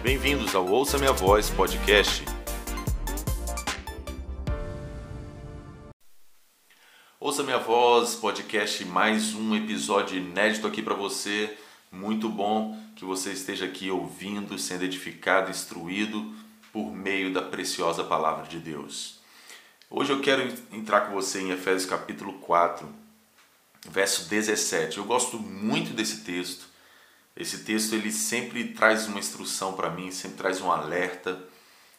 [0.00, 2.24] Bem-vindos ao Ouça Minha Voz podcast.
[7.18, 11.58] Ouça Minha Voz podcast, mais um episódio inédito aqui para você.
[11.90, 16.32] Muito bom que você esteja aqui ouvindo, sendo edificado, instruído
[16.72, 19.18] por meio da preciosa palavra de Deus.
[19.90, 22.88] Hoje eu quero entrar com você em Efésios capítulo 4,
[23.90, 24.98] verso 17.
[24.98, 26.67] Eu gosto muito desse texto
[27.38, 31.40] esse texto ele sempre traz uma instrução para mim, sempre traz um alerta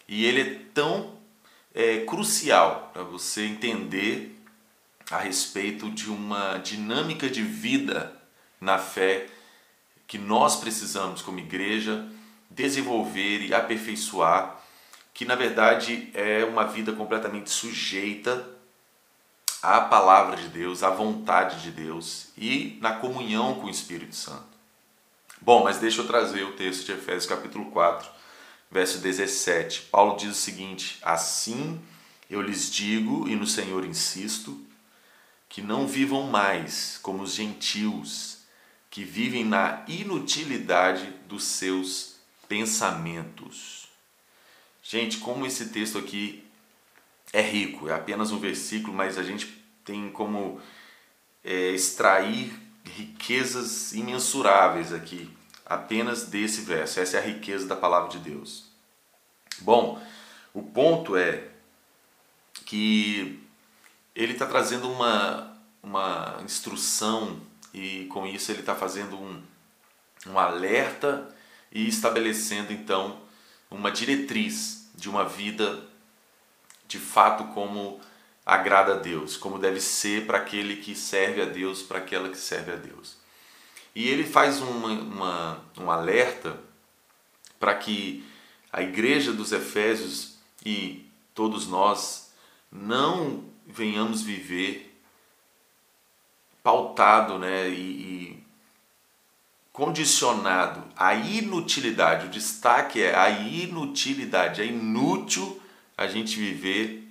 [0.05, 1.17] e ele é tão
[1.73, 4.37] é, crucial para você entender
[5.09, 8.13] a respeito de uma dinâmica de vida
[8.59, 9.27] na fé
[10.05, 12.05] que nós precisamos como igreja
[12.51, 14.59] desenvolver e aperfeiçoar,
[15.13, 18.45] que na verdade é uma vida completamente sujeita
[19.63, 24.58] à palavra de Deus, à vontade de Deus e na comunhão com o Espírito Santo.
[25.41, 28.09] Bom, mas deixa eu trazer o texto de Efésios capítulo 4,
[28.69, 29.83] verso 17.
[29.83, 31.79] Paulo diz o seguinte: Assim
[32.29, 34.59] eu lhes digo e no Senhor insisto,
[35.47, 38.39] que não vivam mais como os gentios,
[38.91, 42.17] que vivem na inutilidade dos seus
[42.49, 43.87] pensamentos.
[44.83, 46.43] Gente, como esse texto aqui
[47.31, 49.47] é rico, é apenas um versículo, mas a gente
[49.85, 50.59] tem como
[51.45, 55.29] é, extrair riquezas imensuráveis aqui,
[55.65, 56.99] apenas desse verso.
[56.99, 58.65] Essa é a riqueza da palavra de Deus.
[59.61, 60.01] Bom,
[60.53, 61.47] o ponto é
[62.65, 63.39] que
[64.15, 67.39] ele está trazendo uma, uma instrução
[67.73, 69.41] e com isso ele está fazendo um,
[70.27, 71.33] um alerta
[71.71, 73.19] e estabelecendo então
[73.69, 75.83] uma diretriz de uma vida
[76.87, 77.99] de fato como
[78.49, 82.37] agrada a Deus, como deve ser para aquele que serve a Deus, para aquela que
[82.37, 83.17] serve a Deus.
[83.93, 86.59] E ele faz uma, uma, um alerta
[87.59, 88.25] para que
[88.71, 92.31] a igreja dos Efésios e todos nós
[92.71, 94.99] não venhamos viver
[96.63, 98.43] pautado né, e, e
[99.71, 102.25] condicionado à inutilidade.
[102.25, 105.61] O destaque é a inutilidade, é inútil
[105.97, 107.08] a gente viver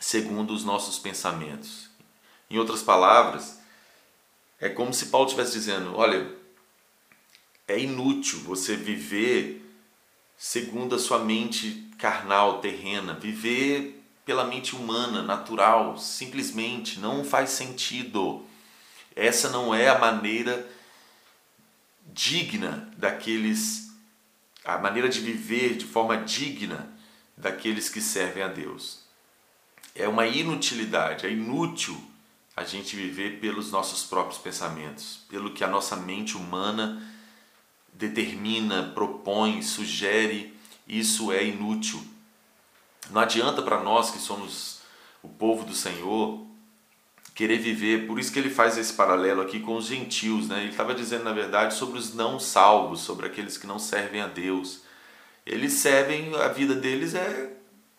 [0.00, 1.88] segundo os nossos pensamentos.
[2.50, 3.58] Em outras palavras,
[4.60, 6.30] é como se Paulo estivesse dizendo: olha,
[7.66, 9.62] é inútil você viver
[10.36, 18.44] segundo a sua mente carnal, terrena, viver pela mente humana, natural, simplesmente não faz sentido.
[19.14, 20.68] Essa não é a maneira
[22.06, 23.90] digna daqueles,
[24.64, 26.92] a maneira de viver de forma digna
[27.36, 29.05] daqueles que servem a Deus
[29.98, 32.00] é uma inutilidade, é inútil
[32.56, 37.02] a gente viver pelos nossos próprios pensamentos, pelo que a nossa mente humana
[37.92, 40.54] determina, propõe, sugere,
[40.86, 42.02] isso é inútil.
[43.10, 44.80] Não adianta para nós que somos
[45.22, 46.44] o povo do Senhor
[47.34, 50.60] querer viver, por isso que ele faz esse paralelo aqui com os gentios, né?
[50.60, 54.26] Ele estava dizendo na verdade sobre os não salvos, sobre aqueles que não servem a
[54.26, 54.80] Deus.
[55.44, 57.55] Eles servem, a vida deles é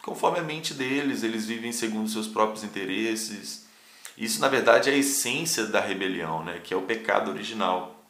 [0.07, 3.67] conforme a mente deles, eles vivem segundo seus próprios interesses.
[4.17, 6.61] Isso, na verdade, é a essência da rebelião, né?
[6.63, 8.05] que é o pecado original.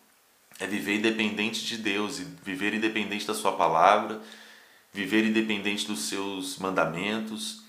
[0.59, 4.21] É viver independente de Deus, viver independente da Sua palavra,
[4.93, 7.63] viver independente dos seus mandamentos.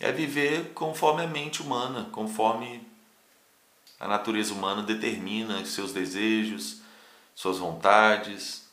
[0.00, 2.80] É viver conforme a mente humana, conforme
[4.00, 6.80] a natureza humana determina seus desejos,
[7.34, 8.64] suas vontades.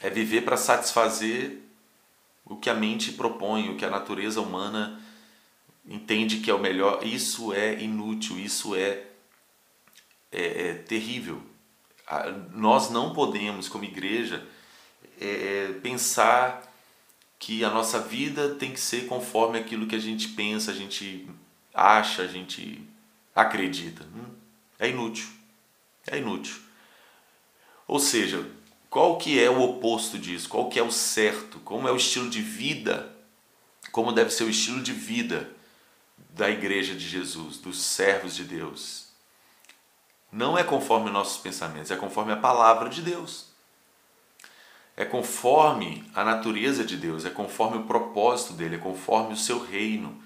[0.00, 1.63] É viver para satisfazer
[2.44, 5.00] o que a mente propõe, o que a natureza humana
[5.86, 9.04] entende que é o melhor, isso é inútil, isso é,
[10.32, 11.42] é, é terrível.
[12.52, 14.46] Nós não podemos, como igreja,
[15.20, 16.70] é, é, pensar
[17.38, 21.28] que a nossa vida tem que ser conforme aquilo que a gente pensa, a gente
[21.72, 22.82] acha, a gente
[23.34, 24.04] acredita.
[24.04, 24.34] Hum,
[24.78, 25.28] é inútil.
[26.06, 26.56] É inútil.
[27.86, 28.46] Ou seja,
[28.94, 30.48] qual que é o oposto disso?
[30.48, 31.58] Qual que é o certo?
[31.64, 33.12] Como é o estilo de vida?
[33.90, 35.50] Como deve ser o estilo de vida
[36.30, 39.06] da igreja de Jesus, dos servos de Deus?
[40.30, 43.46] Não é conforme nossos pensamentos, é conforme a palavra de Deus.
[44.96, 49.58] É conforme a natureza de Deus, é conforme o propósito dele, é conforme o seu
[49.58, 50.22] reino,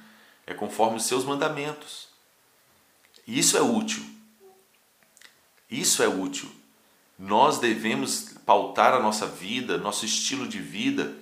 [0.47, 2.09] é conforme os seus mandamentos.
[3.27, 4.05] Isso é útil.
[5.71, 6.58] Isso é útil.
[7.19, 11.17] Nós devemos pautar a nossa vida, nosso estilo de vida,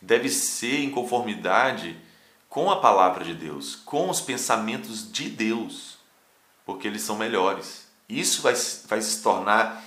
[0.00, 1.98] deve ser em conformidade
[2.48, 5.98] com a palavra de Deus, com os pensamentos de Deus,
[6.64, 7.88] porque eles são melhores.
[8.08, 8.54] Isso vai,
[8.86, 9.84] vai se tornar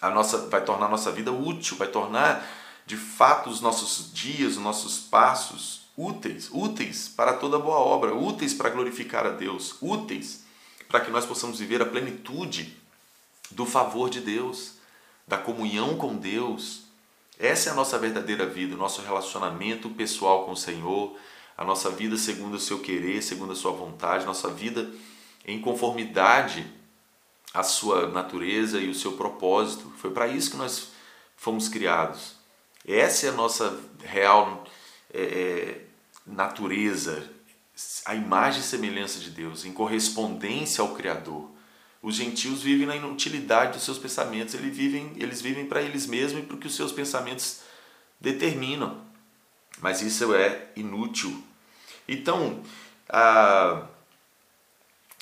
[0.00, 2.44] a nossa, vai tornar a nossa vida útil, vai tornar
[2.84, 8.52] de fato os nossos dias, os nossos passos úteis, úteis para toda boa obra, úteis
[8.52, 10.44] para glorificar a Deus, úteis
[10.88, 12.76] para que nós possamos viver a plenitude
[13.52, 14.74] do favor de Deus,
[15.26, 16.82] da comunhão com Deus.
[17.38, 21.16] Essa é a nossa verdadeira vida, o nosso relacionamento pessoal com o Senhor,
[21.56, 24.90] a nossa vida segundo o seu querer, segundo a sua vontade, nossa vida
[25.44, 26.66] em conformidade
[27.52, 29.92] à sua natureza e o seu propósito.
[29.98, 30.92] Foi para isso que nós
[31.36, 32.36] fomos criados.
[32.86, 34.64] Essa é a nossa real
[35.12, 35.80] é, é,
[36.26, 37.28] natureza,
[38.06, 41.48] a imagem e semelhança de Deus, em correspondência ao Criador.
[42.02, 46.42] Os gentios vivem na inutilidade dos seus pensamentos, eles vivem, eles vivem para eles mesmos
[46.42, 47.60] e para o que os seus pensamentos
[48.20, 49.00] determinam.
[49.80, 51.42] Mas isso é inútil.
[52.08, 52.60] Então,
[53.08, 53.86] a,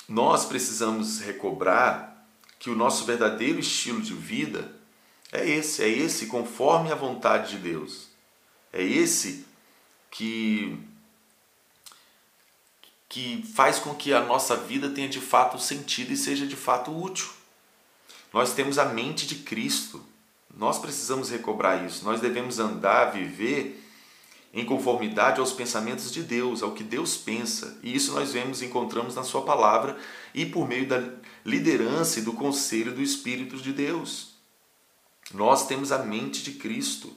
[0.09, 2.25] nós precisamos recobrar
[2.57, 4.71] que o nosso verdadeiro estilo de vida
[5.31, 8.09] é esse, é esse conforme a vontade de Deus.
[8.73, 9.45] É esse
[10.09, 10.77] que
[13.11, 16.97] que faz com que a nossa vida tenha de fato sentido e seja de fato
[16.97, 17.27] útil.
[18.31, 20.01] Nós temos a mente de Cristo.
[20.55, 22.05] Nós precisamos recobrar isso.
[22.05, 23.85] Nós devemos andar, viver
[24.53, 27.77] em conformidade aos pensamentos de Deus, ao que Deus pensa.
[27.83, 29.97] E isso nós vemos, encontramos na Sua palavra
[30.33, 31.03] e por meio da
[31.43, 34.35] liderança e do conselho do Espírito de Deus.
[35.33, 37.13] Nós temos a mente de Cristo.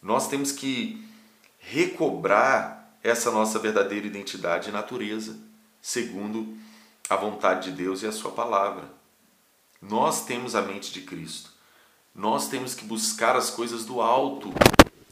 [0.00, 1.04] Nós temos que
[1.58, 5.38] recobrar essa nossa verdadeira identidade e natureza,
[5.80, 6.56] segundo
[7.08, 8.90] a vontade de Deus e a Sua palavra.
[9.80, 11.50] Nós temos a mente de Cristo.
[12.14, 14.52] Nós temos que buscar as coisas do alto.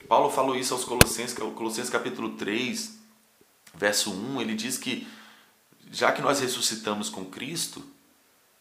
[0.06, 2.99] Paulo falou isso aos Colossenses, Colossenses capítulo 3,
[3.75, 5.06] verso 1, ele diz que
[5.91, 7.82] já que nós ressuscitamos com Cristo,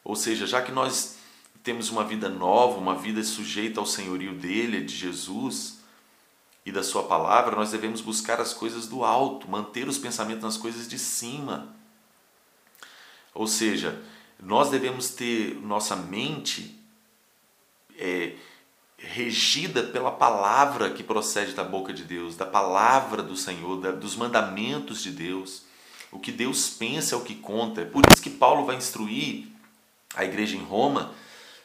[0.04, 1.18] ou seja, já que nós
[1.64, 5.80] temos uma vida nova, uma vida sujeita ao senhorio dele, de Jesus,
[6.68, 10.58] e da Sua palavra, nós devemos buscar as coisas do alto, manter os pensamentos nas
[10.58, 11.74] coisas de cima.
[13.34, 14.04] Ou seja,
[14.38, 16.78] nós devemos ter nossa mente
[17.98, 18.34] é,
[18.98, 24.18] regida pela palavra que procede da boca de Deus, da palavra do Senhor, da, dos
[24.18, 25.62] mandamentos de Deus.
[26.12, 27.84] O que Deus pensa é o que conta.
[27.84, 29.48] É por isso que Paulo vai instruir
[30.14, 31.14] a igreja em Roma,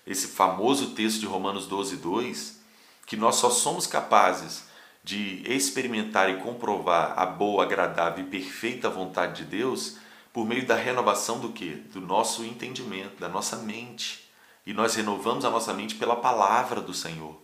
[0.06, 2.60] esse famoso texto de Romanos 12, 2,
[3.04, 4.70] que nós só somos capazes
[5.04, 9.96] de experimentar e comprovar a boa, agradável e perfeita vontade de Deus
[10.32, 11.70] por meio da renovação do que?
[11.70, 14.30] Do nosso entendimento, da nossa mente.
[14.64, 17.36] E nós renovamos a nossa mente pela palavra do Senhor,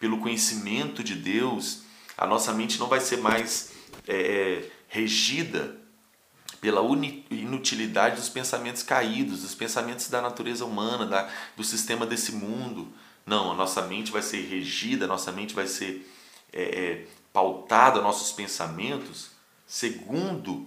[0.00, 1.82] pelo conhecimento de Deus.
[2.16, 3.72] A nossa mente não vai ser mais
[4.08, 5.76] é, regida
[6.60, 6.80] pela
[7.30, 12.88] inutilidade dos pensamentos caídos, dos pensamentos da natureza humana, da, do sistema desse mundo.
[13.26, 16.10] Não, a nossa mente vai ser regida, a nossa mente vai ser
[16.56, 19.30] é, é, pautada nossos pensamentos
[19.66, 20.66] segundo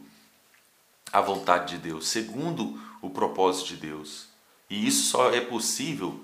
[1.11, 4.27] a vontade de Deus, segundo o propósito de Deus.
[4.69, 6.23] E isso só é possível,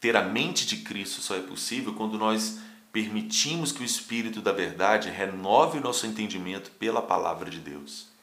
[0.00, 2.58] ter a mente de Cristo só é possível quando nós
[2.90, 8.13] permitimos que o Espírito da Verdade renove o nosso entendimento pela palavra de Deus.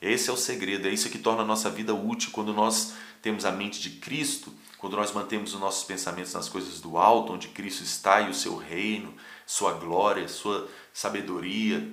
[0.00, 2.30] Esse é o segredo, é isso que torna a nossa vida útil.
[2.32, 6.80] Quando nós temos a mente de Cristo, quando nós mantemos os nossos pensamentos nas coisas
[6.80, 9.14] do alto, onde Cristo está e o seu reino,
[9.46, 11.90] sua glória, sua sabedoria,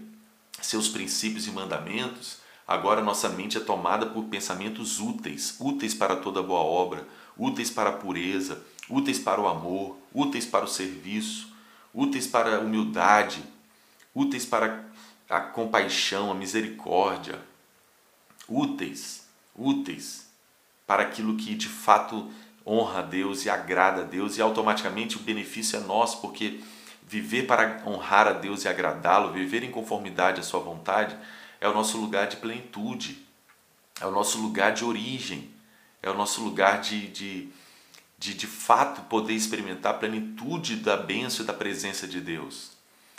[0.61, 6.43] seus princípios e mandamentos, agora nossa mente é tomada por pensamentos úteis, úteis para toda
[6.43, 11.47] boa obra, úteis para a pureza, úteis para o amor, úteis para o serviço,
[11.93, 13.41] úteis para a humildade,
[14.13, 14.85] úteis para
[15.29, 17.39] a compaixão, a misericórdia,
[18.51, 20.29] úteis, úteis
[20.85, 22.29] para aquilo que de fato
[22.67, 26.59] honra a Deus e agrada a Deus e automaticamente o benefício é nosso, porque
[27.07, 31.15] viver para honrar a Deus e agradá-lo, viver em conformidade à sua vontade,
[31.59, 33.25] é o nosso lugar de plenitude,
[33.99, 35.49] é o nosso lugar de origem,
[36.03, 37.49] é o nosso lugar de, de,
[38.17, 42.71] de, de fato poder experimentar a plenitude da bênção e da presença de Deus.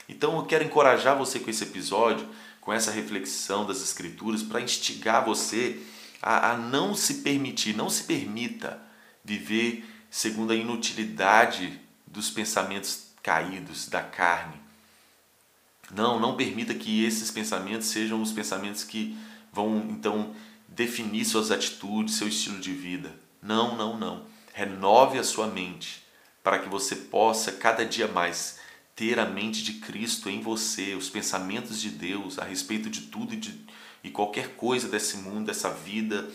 [0.08, 2.28] Então eu quero encorajar você com esse episódio,
[2.62, 5.82] com essa reflexão das Escrituras, para instigar você
[6.22, 8.80] a, a não se permitir, não se permita
[9.24, 14.54] viver segundo a inutilidade dos pensamentos caídos da carne.
[15.90, 19.18] Não, não permita que esses pensamentos sejam os pensamentos que
[19.52, 20.32] vão então
[20.68, 23.14] definir suas atitudes, seu estilo de vida.
[23.42, 24.24] Não, não, não.
[24.54, 26.02] Renove a sua mente
[26.44, 28.61] para que você possa cada dia mais
[28.94, 33.34] ter a mente de Cristo em você, os pensamentos de Deus a respeito de tudo
[33.34, 33.58] e, de,
[34.04, 36.28] e qualquer coisa desse mundo, dessa vida,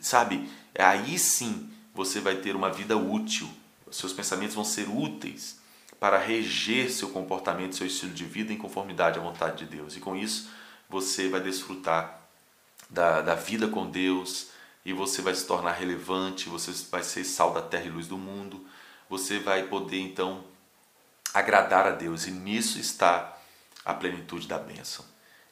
[0.00, 0.48] sabe?
[0.78, 3.48] Aí sim você vai ter uma vida útil.
[3.90, 5.58] Seus pensamentos vão ser úteis
[5.98, 9.96] para reger seu comportamento, seu estilo de vida em conformidade à vontade de Deus.
[9.96, 10.50] E com isso,
[10.88, 12.20] você vai desfrutar
[12.90, 14.48] da, da vida com Deus
[14.84, 18.18] e você vai se tornar relevante, você vai ser sal da terra e luz do
[18.18, 18.64] mundo,
[19.08, 20.44] você vai poder então
[21.34, 23.36] agradar a Deus e nisso está
[23.84, 25.04] a plenitude da bênção.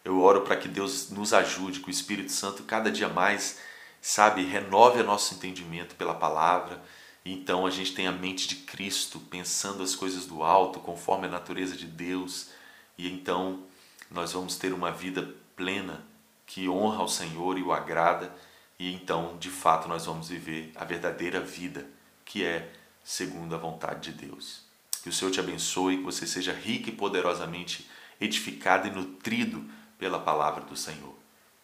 [0.05, 3.59] Eu oro para que Deus nos ajude, que o Espírito Santo cada dia mais,
[4.01, 6.81] sabe, renove o nosso entendimento pela palavra
[7.25, 11.27] e então a gente tem a mente de Cristo, pensando as coisas do alto, conforme
[11.27, 12.51] a natureza de Deus,
[12.99, 13.63] e então
[14.11, 16.05] nós vamos ter uma vida plena
[16.47, 18.35] que honra ao Senhor e o agrada,
[18.79, 21.87] e então, de fato, nós vamos viver a verdadeira vida,
[22.25, 22.73] que é
[23.05, 24.72] segundo a vontade de Deus.
[25.03, 27.89] Que o Senhor te abençoe, que você seja rico e poderosamente
[28.21, 29.65] edificado e nutrido
[29.99, 31.15] pela palavra do Senhor.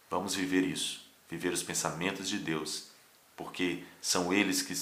[0.09, 2.89] Vamos viver isso, viver os pensamentos de Deus,
[3.37, 4.73] porque são eles que,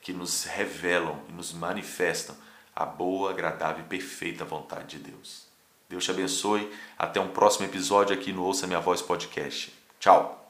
[0.00, 2.36] que nos revelam e nos manifestam
[2.74, 5.46] a boa, agradável e perfeita vontade de Deus.
[5.88, 6.72] Deus te abençoe.
[6.98, 9.72] Até um próximo episódio aqui no Ouça Minha Voz Podcast.
[10.00, 10.43] Tchau!